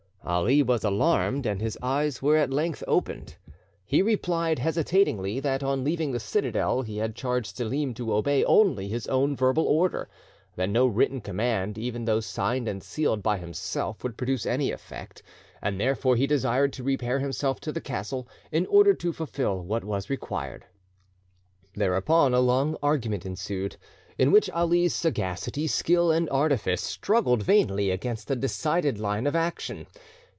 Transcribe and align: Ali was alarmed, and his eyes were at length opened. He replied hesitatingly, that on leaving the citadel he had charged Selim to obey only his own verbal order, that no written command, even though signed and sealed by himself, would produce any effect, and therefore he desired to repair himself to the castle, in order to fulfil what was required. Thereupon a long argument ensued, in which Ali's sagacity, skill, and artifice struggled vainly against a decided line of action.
Ali 0.23 0.61
was 0.61 0.83
alarmed, 0.83 1.47
and 1.47 1.59
his 1.59 1.79
eyes 1.81 2.21
were 2.21 2.37
at 2.37 2.51
length 2.53 2.83
opened. 2.87 3.35
He 3.83 4.03
replied 4.03 4.59
hesitatingly, 4.59 5.39
that 5.39 5.63
on 5.63 5.83
leaving 5.83 6.11
the 6.11 6.19
citadel 6.19 6.83
he 6.83 6.97
had 6.97 7.15
charged 7.15 7.57
Selim 7.57 7.95
to 7.95 8.13
obey 8.13 8.43
only 8.45 8.87
his 8.87 9.07
own 9.07 9.35
verbal 9.35 9.65
order, 9.65 10.07
that 10.55 10.69
no 10.69 10.85
written 10.85 11.21
command, 11.21 11.75
even 11.79 12.05
though 12.05 12.19
signed 12.19 12.67
and 12.67 12.83
sealed 12.83 13.23
by 13.23 13.39
himself, 13.39 14.03
would 14.03 14.15
produce 14.15 14.45
any 14.45 14.69
effect, 14.71 15.23
and 15.59 15.79
therefore 15.81 16.15
he 16.15 16.27
desired 16.27 16.71
to 16.73 16.83
repair 16.83 17.17
himself 17.17 17.59
to 17.61 17.71
the 17.71 17.81
castle, 17.81 18.27
in 18.51 18.67
order 18.67 18.93
to 18.93 19.11
fulfil 19.11 19.63
what 19.63 19.83
was 19.83 20.07
required. 20.07 20.65
Thereupon 21.73 22.35
a 22.35 22.39
long 22.41 22.77
argument 22.83 23.25
ensued, 23.25 23.75
in 24.17 24.31
which 24.31 24.49
Ali's 24.51 24.93
sagacity, 24.93 25.65
skill, 25.67 26.11
and 26.11 26.29
artifice 26.29 26.81
struggled 26.83 27.41
vainly 27.43 27.89
against 27.91 28.29
a 28.29 28.35
decided 28.35 28.99
line 28.99 29.25
of 29.25 29.35
action. 29.35 29.87